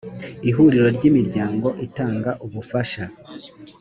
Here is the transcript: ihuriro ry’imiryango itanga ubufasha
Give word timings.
ihuriro 0.49 0.87
ry’imiryango 0.97 1.67
itanga 1.85 2.31
ubufasha 2.45 3.03